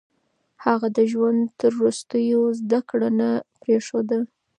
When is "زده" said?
2.59-2.79